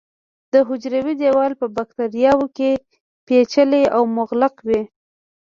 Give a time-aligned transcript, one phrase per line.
[0.53, 2.69] د حجروي دیوال په باکتریاوو کې
[3.27, 4.81] پېچلی او مغلق وي.